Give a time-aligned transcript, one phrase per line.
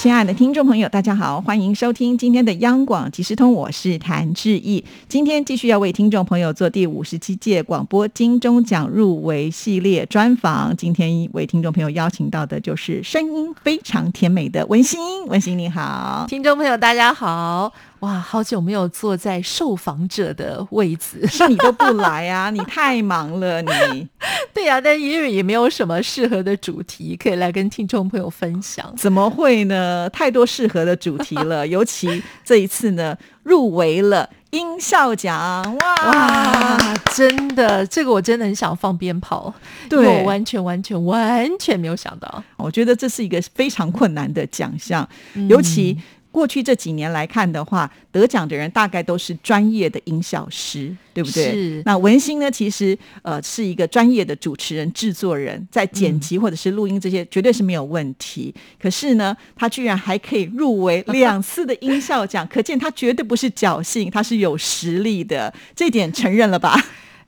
[0.00, 4.82] 亲爱的听众朋友，大家好，欢迎收听今天的央广即时通，我是谭志毅。
[5.08, 10.74] 今天继续要为听众朋友做第五十七届广播金钟奖入围系列专访。
[10.74, 17.70] 今天为听众朋友邀请到的就是声音非常甜美的文心，文心你好，听众朋友大家好。
[18.00, 22.48] 哇，好久没有坐在受访者的位置， 是你都不来啊？
[22.50, 24.08] 你太忙了，你。
[24.52, 28.92] 对呀，但因为也没有什么适合的主题可以来跟听众朋友分享。
[28.96, 30.08] 怎么会呢？
[30.10, 35.76] 太多适合的主题了，尤其这一次呢，入围了音效奖。
[35.76, 39.52] 哇，真的，这个我真的很想放鞭炮。
[39.88, 42.42] 对，我完全完全完全没有想到。
[42.56, 45.08] 我觉得这是一个非常困难的奖项，
[45.48, 45.96] 尤其。
[46.32, 51.50] 过去这几年来看的话，得奖的人大概都是专业的音效师，对不对？
[51.52, 51.82] 是。
[51.84, 58.54] 那文心呢，其实呃是一个专业的主持人、制作人，在剪辑或者是录音这些绝对是没有问题。
[58.80, 66.80] 可是呢，他居然还可以入围两次的音效奖，可见他绝对不是侥幸，他是有实力的，这点承认了吧？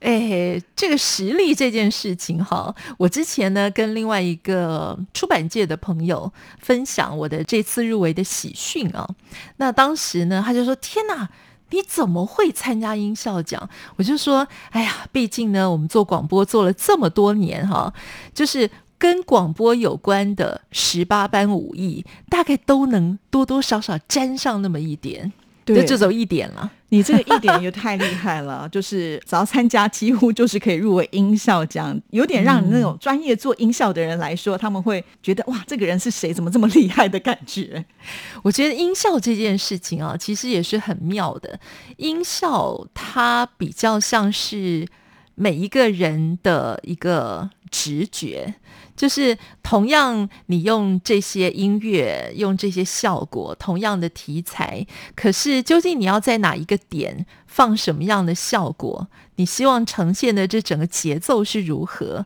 [0.03, 9.09] 哎，这个实力这件事情哈，我之前呢跟另外一个出版界的朋友分享我的这次入围的喜讯啊，
[9.59, 11.29] 那当时呢他就说：“天哪，
[11.71, 17.95] 你怎么会参加音效奖？”我就说：“哎呀，毕竟呢我们做广播做了这么多年哈，
[18.35, 25.33] 就是跟广播有关的十八般武艺，大概都能多多少少沾上那么一点。”
[25.65, 26.71] 对，就走一点了。
[26.89, 36.35] 你这个一点也太厉害了， 就是只要参加，几乎就是可以入围音效奖，有点让你那种专业做音效的人来说，他们会觉得哇，这个人是谁？
[36.35, 37.85] 怎么这么厉害的感觉？
[38.43, 41.59] 我觉得音效这件事情啊，其实也是很妙的。
[41.97, 44.87] 音效它比较像是
[45.43, 48.55] 每一个人的一个直觉。
[48.95, 54.87] 就是同样，你用这些音乐，用这些效果，同样的题材，
[55.17, 59.09] 可是究竟你要在哪一个点放什么样的效果？
[59.37, 62.25] 你希望呈现的这整个节奏是如何？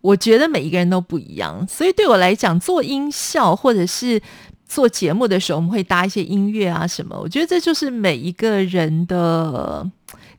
[0.00, 4.20] 我觉得每一个人都不一样，所以对我来讲，做音效或者是
[4.68, 7.18] 做节目的时候，我们会搭一些音乐啊什么。
[7.18, 9.90] 我觉得这就是每一个人的。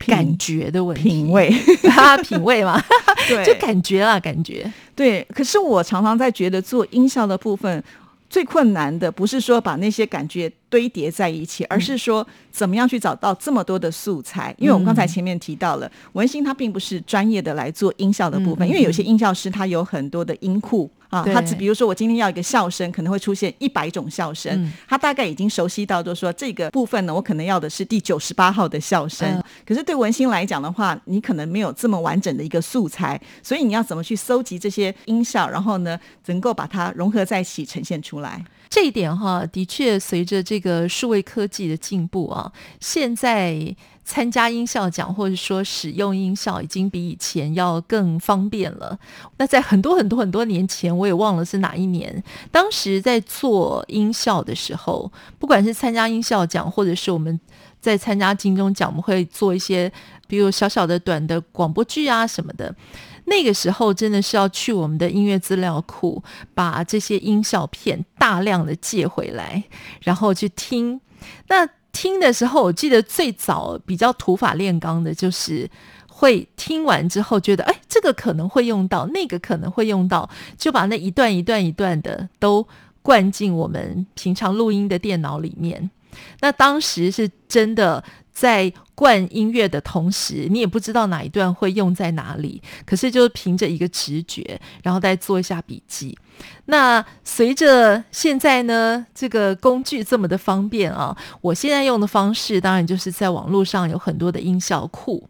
[0.06, 1.52] 感觉的问题，品味，
[1.90, 2.82] 啊 品味嘛，
[3.28, 5.22] 对，就感觉啦，感觉，对。
[5.34, 7.84] 可是我常常在觉得做音效的部分
[8.30, 14.54] 最困难的，不是说把那些感觉堆叠在一起，而是说怎么样去找到这么多的素材。
[14.56, 20.90] 因为我们刚才前面提到了，文心他并不是专业的来做音效的部分，因为有些音效师他有很多的音库。
[21.10, 29.42] 啊，他只比如说我今天要一个笑声，可能会出现一百种笑声，他大概已经熟悉到，就是说这个部分呢，我可能要的是第九十八号的笑声。
[29.66, 38.44] 可是对文心来讲的话，你可能没有这么完整的一个素材，所以你要怎么去搜集这些音效，然后呢，能够把它融合在一起呈现出来？
[38.68, 43.74] 这一点哈，的确随着这个数位科技的进步啊，现在。
[44.02, 48.98] 参加音效奖，或者说使用音效，已经比以前要更方便了。
[49.36, 52.20] 那在很多很多很多年前，我也忘了是哪一年。
[52.50, 57.38] 当时在做音效的时候，不管是参加音效奖，或者是我们
[57.80, 59.90] 在参加金钟奖，我们会做一些，
[60.28, 62.74] 比如小小的短的广播剧啊什么的。
[63.26, 69.62] 那个时候真的是要去我们的音乐资料库，把这些音效片大量的借回来，
[70.02, 71.00] 然后去听。
[71.48, 75.68] 那听的时候，我记得最早比较土法炼钢的，就是
[76.08, 82.66] 会听完之后觉得，哎，这个可能会用到，那个可能会用到，就把那一段一段一段的都
[83.02, 85.90] 灌进我们平常录音的电脑里面。
[86.40, 96.16] 那当时是真的在灌音乐的同时，你也不知道哪一段会用在哪里，可是就凭着一个直觉，然后再做一下笔记。
[96.66, 105.28] 那随着现在呢，这个工具这么的方便啊，我现在用的方式当然就是在网络上有很多的音效库，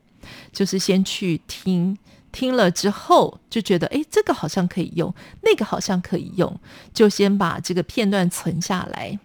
[0.52, 1.96] 就是先去听，
[2.30, 5.12] 听了之后就觉得，哎，这个好像可以用，
[5.42, 6.60] 那个好像可以用，
[6.92, 9.18] 就先把这个片段存下来，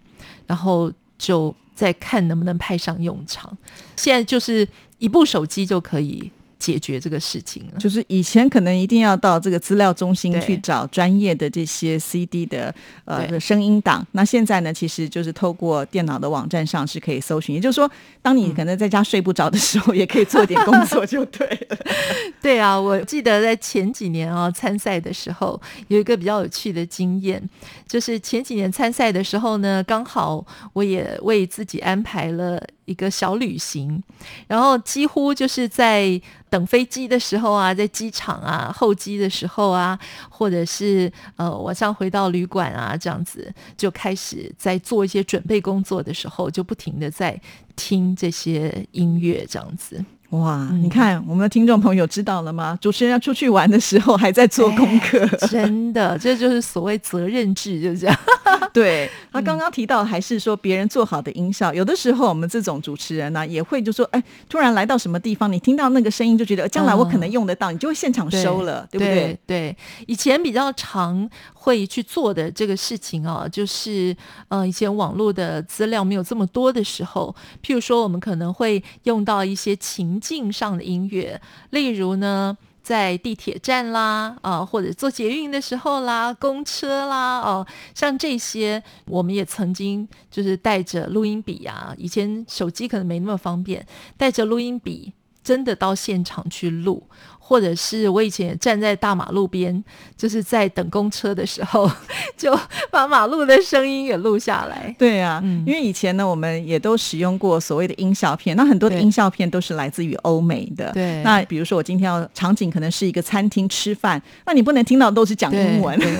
[0.46, 0.92] 然后。
[1.18, 3.56] 就再看能不能派上用场。
[3.96, 4.66] 现在就是
[4.98, 6.30] 一部手机就可以
[6.66, 7.78] 解决这个事情了。
[7.78, 12.74] 就是以前可能一定要到这个资料中心去找专业的这些 CD 的
[13.04, 17.88] 呃的声音档，那现在呢，其实就是透过电脑的网站上是可以搜寻，也就是说，
[18.20, 21.78] 当你可能在家睡不着的时候，也可以做点工作就对了。
[22.42, 27.40] 对啊，我记得在前几年啊、参赛的时候，有一个比较有趣的经验，
[27.86, 34.02] 就是前几年参赛的时候呢，刚好我也为自己安排了一个小旅行，
[34.48, 39.98] 然后几乎就是在等飞机的时候啊，在机场啊、候机的时候啊，
[40.30, 47.38] 或者是呃晚上回到旅馆啊，这样子就开始在做一些准备工作的时候，就不停的在
[47.76, 50.02] 听这些音乐，这样子。
[50.30, 52.76] 哇，你看我们的听众朋友知道了吗？
[52.80, 55.24] 主持人要出去玩的时候还在做功课。
[55.48, 58.16] 真的，这就是所谓责任制，就是这样。
[58.72, 69.38] 对他刚刚提到，还是说别人做好的音效，有的时候我们这种主持人呢、也会就说，哎，突然来到什么地方，你听到那个声音，就觉得呃将来我可能用得到，你就会现场收了，对不对？
[69.46, 69.76] 对，
[70.06, 71.28] 以前比较常
[71.66, 74.16] 会去做的这个事情啊，就是
[74.46, 81.40] 呃，以前网络的资料没有这么多的时候，譬如说我们可能会用到一些情境上的音乐，
[81.70, 82.56] 例如呢。
[82.86, 87.66] 在地铁站啦，啊、或者坐捷运的时候啦，公车啦，哦，
[87.96, 93.84] 像这些，我们也曾经就是带着录音笔啊，以前手机可能没那么方便，
[94.16, 95.12] 带着录音笔
[95.46, 97.00] 真的到现场去录，
[97.38, 99.84] 或者是我以前也站在大马路边，
[100.16, 101.88] 就是在等公车的时候，
[102.36, 102.58] 就
[102.90, 104.92] 把马路的声音也录下来。
[104.98, 105.62] 对啊，嗯。
[105.64, 110.90] 因为以前呢，我们也都使用过所谓的音效片，那很多的音效片都是来自于欧美的。
[110.90, 111.22] 对。
[111.22, 116.12] 那比如说我今天要场景可能是一个餐厅吃饭，那你不能听到都是讲英文，对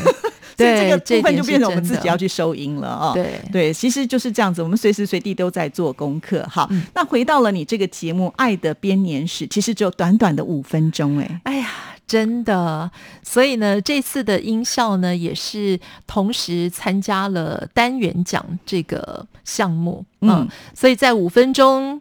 [0.56, 3.12] 所以这个部分就变成我们自己要去收音了哦。
[3.14, 3.41] 对。
[3.53, 6.47] 对，其实就是这样子，我们随时随地都在做功课。
[6.50, 6.82] 好，嗯。
[6.94, 11.69] 那回到了你这个节目《爱的编年史》，其实只有短短的五分钟，哎，哎呀，
[12.06, 12.91] 真的，
[13.23, 20.49] 所以呢，这次的音效呢，也是同时参加了单元奖这个项目，嗯，嗯。
[20.75, 22.00] 所以在五分钟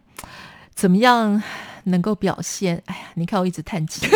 [0.74, 1.42] 怎么样
[1.86, 2.80] 能够表现？
[2.86, 4.06] 哎呀，你看我一直叹气，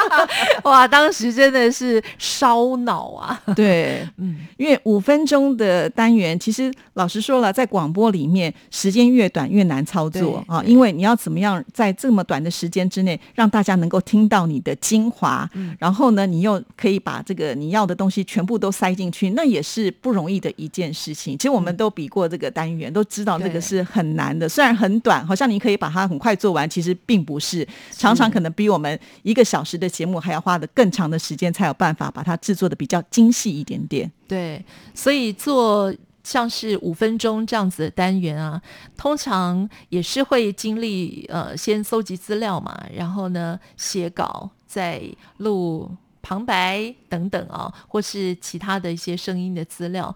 [0.64, 15.76] 哇，当时真的是烧脑啊，对， 嗯，因为五分钟的单元，其实老实说了，在广播里面，时间越短越难操作啊，因为你要怎么样在这么短的时间之内，让大家能够听到你的精华，嗯。
[15.78, 21.36] 然后呢，你又可以把这个你要的东西全部都塞进去，那也是不容易的一件事情。
[21.36, 34.10] 其实我们都比过这个单元，都知道这个是很难的，虽然很短，好像你可以把它很快做完，其实并不是，常常可能比我们一个小时的节目还要花的更长的时间，才有办法把它制作的比较精细一点点。
[34.28, 34.62] 对，
[34.92, 35.94] 所以做
[36.24, 38.60] 像是五分钟这样子的单元啊，
[38.96, 45.00] 通常也是会经历呃先搜集资料嘛，然后呢写稿，再
[45.36, 45.88] 录
[46.20, 50.12] 旁白等等啊，或是其他的一些声音的资料。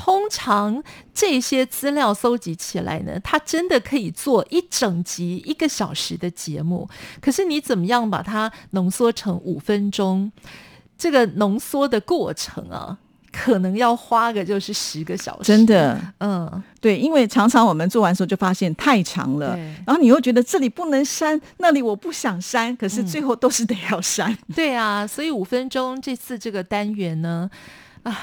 [0.00, 0.80] 通常
[1.12, 6.88] 这些资料搜集起来呢，它真的可以做一整集一个小时的节目。
[7.20, 10.30] 可是你怎么样把它浓缩成五分钟？
[10.96, 12.96] 这个浓缩的过程啊，
[13.32, 15.48] 可能要花个就是十个小时。
[15.48, 24.38] 真，的，嗯，对，因为常常我们做完时候就发现太长了，然后你又觉得这里不能删，那里我不想删，可嗯是最后都是得要删。
[24.54, 27.50] 对啊，所以五分钟这次这个单元呢，
[28.04, 28.16] 啊。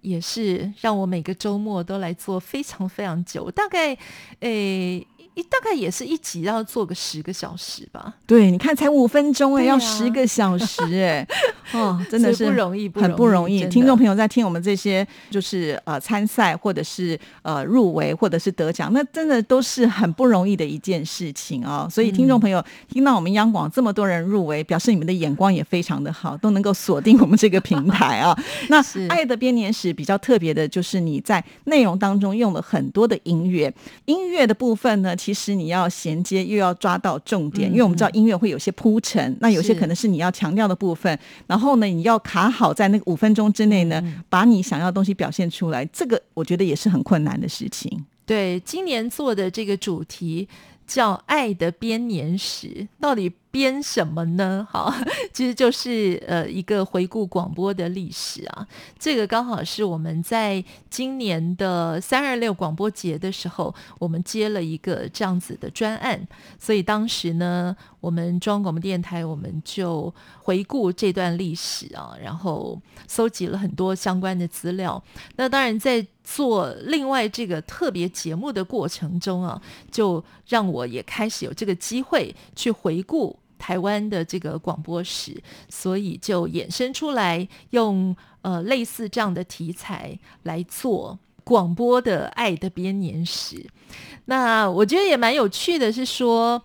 [0.00, 3.96] 也是让我每个周末都来做非常非常久，大概，
[4.40, 8.14] 诶，一大概也是一集要做个十个小时吧。
[8.26, 11.26] 对，你看才五分钟哎、要十个小时哎、
[11.72, 13.64] 哦，真的是不容易不很不容容易。
[13.66, 21.88] 听众朋友在听我们这些，就是呃参赛或者是呃入围或者是得奖，那真的都是很不容易的一件事情哦。
[21.90, 28.36] 所以听众朋友、听到我们央广这么多人入围，表示你们的眼光也非常的好，都能够锁定我们这个平台啊。
[28.68, 33.72] 那爱的编年史比较特别的就是你在内容当中用了很多的音乐，
[34.04, 48.06] 音乐的部分呢，其实你要衔接又要抓到重点，嗯因为我们知道音乐会有些铺陈，那有些可能是你要强调的部分，然后呢，你要卡好在那个五分钟之内呢，把你想要的东西表现出来，这个我觉得也是很困难的事情。
[48.24, 50.48] 对，今年做的这个主题
[50.86, 54.66] 叫“爱的编年史”，到底编什么呢？
[54.70, 54.94] 好，
[55.32, 58.66] 其实就是呃一个回顾广播的历史啊。
[58.98, 66.26] 这个刚好是我们在今年的三二六广播节的时候，我们接了一个这样子的专案，
[66.58, 75.02] 所以当时呢，我们中央广播电台我们就回顾这段历史啊，然后搜集了很多相关的资料。
[75.36, 93.64] 那当然在做另外这个特别节目的过程中啊，就让我也开始有这个机会去回顾台湾的这个广播史，所以就衍生出来用呃类似这样的题材来做广播的爱的编年史。
[94.24, 96.60] 那我觉得也蛮有趣的，是说。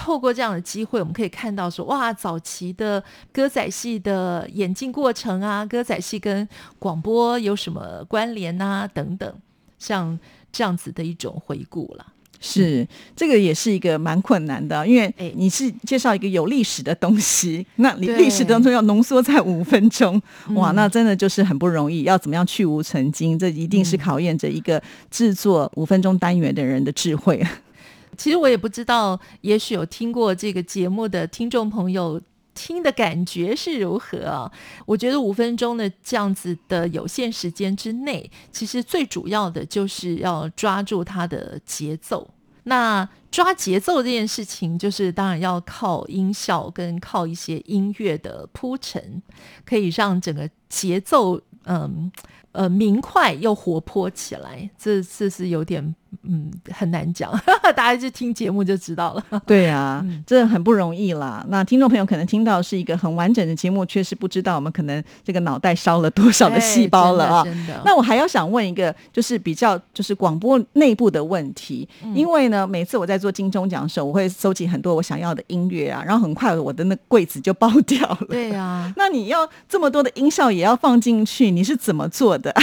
[0.00, 3.02] 透过这样的机会，我们可以看到说，哇，早期的
[3.32, 9.34] 歌仔戏的演进过程啊，歌仔戏跟广播有什么关联啊，等等，
[9.76, 10.16] 像
[10.52, 12.12] 这样子的一种回顾了。
[12.40, 20.20] 是，这个也是一个蛮困难的，因为你是介绍一个有历史的东西， 那你历史当中要浓缩在五分钟，
[20.54, 22.04] 哇，那真的就是很不容易。
[22.04, 24.80] 要怎么样去无存精，这一定是考验着一个
[25.10, 27.44] 制作五分钟单元的人的智慧。
[28.16, 32.20] 其实我也不知道，也许有听过这个节目的听众朋友
[32.58, 34.50] 听的感觉是如何啊？
[34.84, 42.28] 我觉得五分钟的这样子的有限时间之内，其实最主要的就是要抓住它的节奏。
[42.64, 49.22] 那抓节奏这件事情，就是当然要靠音效跟靠一些音乐的铺陈，
[49.64, 52.10] 可以让整个节奏嗯
[52.58, 54.68] 呃明快又活泼起来。
[54.76, 55.94] 这这是有点。
[56.22, 57.30] 嗯，很难讲，
[57.76, 59.42] 大家就听节目就知道了。
[59.44, 61.44] 对呀，这很不容易啦。
[61.50, 67.44] 那听众朋友可能听到是一个很完整的节目，确实不知道我们可能这个脑袋烧了多少的细胞了啊。
[67.44, 67.82] 真的。
[67.84, 78.26] 那我还要想问一个，就是比较就是广播内部的问题，因为呢，每次我在做金钟奖的时候，我会收集很多我想要的音乐啊，然后很快我的那柜子就爆掉了。
[78.30, 78.90] 对啊。
[78.96, 82.47] 那你要这么多的音效也要放进去，你是怎么做的？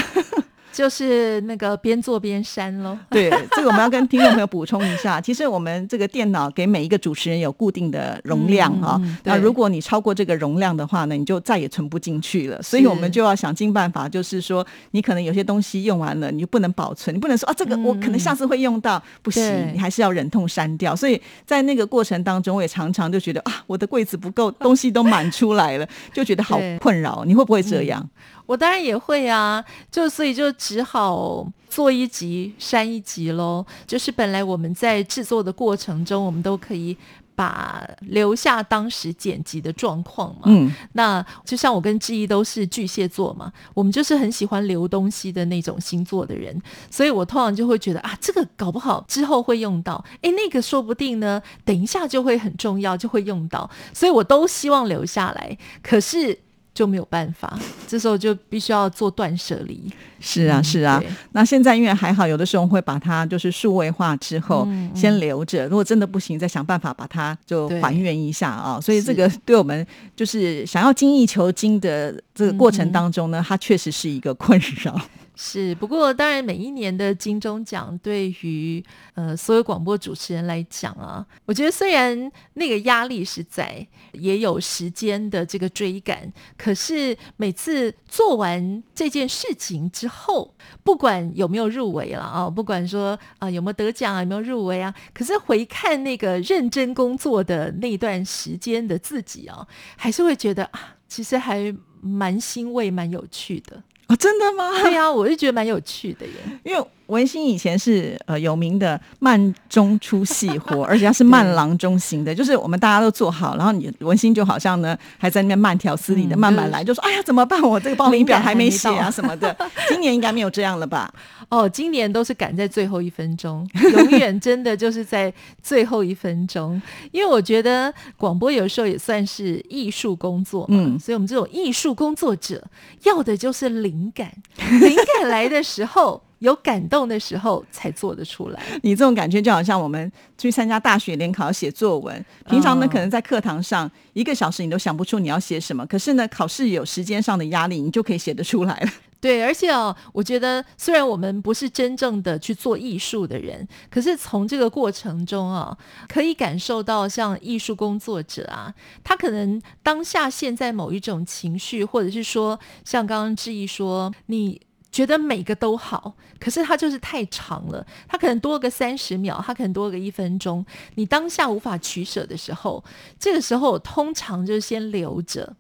[0.76, 2.98] 就是那个边做边删喽。
[3.10, 5.20] 对，这个我们要跟听众朋友补充一下。
[5.24, 9.02] 其实我们这个电脑给每一个主持人有固定的容量啊。
[9.24, 12.62] 那如果你超过这个容量的话呢，你就再也存不进去了。
[12.62, 20.94] 所以我们就要想尽办法，就是说你可能有些东西用完了，你就不能保存，你不能说啊，这个我可能下次会用到，不行，你还是要忍痛删掉。
[20.94, 27.24] 所以在那个过程当中，我也常常就觉得啊，我的柜子不够，东西都满出来了，就觉得好困扰。
[27.26, 28.06] 你会不会这样？
[28.46, 33.66] 我当然也会啊，就所以就只好做一集删一集喽。
[33.88, 36.96] 就是本来我们在制作的过程中，我们都可以
[37.36, 40.44] 把留下当时剪辑的状况嘛。
[40.46, 55.58] 嗯，那就像我跟志毅都是巨蟹座嘛，我们就是很喜欢留东西的那种星座的人，所以我通常就会觉得啊，这个搞不好之后会用到，诶，那个说不定呢，等一下就会很重要，就会用到，所以我都希望留下来。
[55.82, 56.45] 可是。
[56.76, 59.92] 就没有办法， 这时候就必须要做断舍离。
[60.20, 61.02] 是啊，是啊。
[61.32, 68.80] 那现在因为还好，有的时候会把它就是数位化之后先留着，如果真的不行，再想办法把它就还原一下啊。
[68.82, 75.00] 所以这个对我们就是想要精益求精的这个过程当中呢，它确实是一个困扰。
[75.38, 78.82] 是，不过当然，每一年的金钟奖对于
[79.16, 103.84] 呃所有广播主持人来讲啊，我觉得虽然那个压力是在，也有时间的这个追赶，可是每次做完这件事情之后，不管有没有入围了啊，不管说啊有没有得奖啊，有没有入围啊，可是回看那个认真工作的那段时间的自己啊，还是会觉得啊，其实还蛮欣慰、蛮有趣的。
[104.08, 104.72] 啊， 真的吗？
[104.82, 106.34] 对呀，我就觉得蛮有趣的耶，
[106.64, 106.84] 因为。
[107.08, 117.62] 文心以前是呃有名的慢中出细活， 而且他是慢郎中型的，就是我们大家都做好，然后你文心就好像呢还在那边慢条斯理的慢慢来，就说哎呀怎么办？
[117.62, 119.56] 我这个报名表还没写啊什么的。
[119.88, 121.14] 今年应该没有这样了吧？
[121.50, 125.32] 哦，今年都是赶在最后一分钟，永远真的就是在
[125.62, 126.82] 最后一分钟。
[127.12, 132.64] 因为我觉得广播有时候也算是艺术工作嘛，所以我们这种艺术工作者
[133.04, 134.32] 要的就是灵感，
[134.80, 136.22] 灵感来的时候。
[136.40, 138.62] 有感动的时候才做得出来。
[138.84, 148.92] 你这种感觉就好像我们去参加大学联考写作文，平常呢可能在课堂上一个小时你都想不出你要写什么，可是呢考试有时间上的压力，你就可以写得出来了。
[149.26, 155.76] 对，而且哦，我觉得虽然我们不是真正的去做艺术的人，可是从这个过程中啊，
[156.08, 158.72] 可以感受到像艺术工作者啊，
[159.04, 164.62] 他可能当下现在某一种情绪，或者是说像刚刚志毅说你。
[164.92, 167.86] 觉得每个都好，可是它就是太长了。
[168.08, 170.66] 它可能多个三十秒，它可能多个一分钟。
[170.94, 172.82] 你当下无法取舍的时候，
[173.20, 175.58] 这个时候通常就先留着。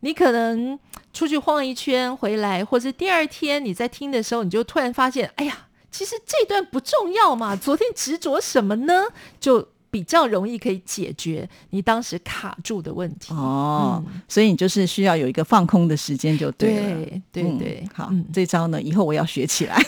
[0.00, 0.78] 你可能
[1.12, 7.54] 出去晃一圈回来，或者第二天你在听的时候，你就突然发现，哎呀，其实这段不重要嘛。
[7.56, 9.04] 昨天执着什么呢？
[9.40, 9.68] 就。
[9.90, 19.80] 比较容易可以解决你当时卡住的问题哦，所以你就是需要有一个放空的时间就对了，对对对，好，这招呢以后我要学起来。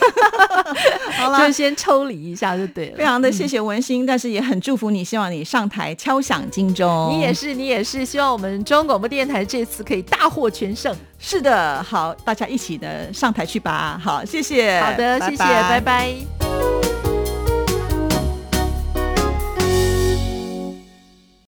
[1.17, 2.97] 好了就，先抽离一下就对了。
[2.97, 7.09] 非常的谢谢文心，但是也很祝福你，希望你上台敲响金钟。
[7.11, 10.95] 你也是，你也是，希望我们中央广播电台这次可以大获全胜。
[11.19, 13.99] 是的，好，大家一起的上台去吧。
[14.03, 14.79] 好，谢谢。
[14.81, 16.70] 好的，谢谢，拜拜